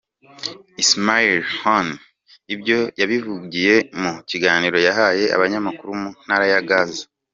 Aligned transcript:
Ismail 0.83 1.37
Haniyeh 1.59 2.03
ibyo 2.53 2.79
yabivugiye 2.99 3.75
mu 4.01 4.11
kiganiro 4.29 4.77
yahaye 4.87 5.25
abanyamakuru 5.35 5.91
mu 6.01 6.09
ntara 6.23 6.45
ya 6.51 6.61
Gaza. 6.69 7.03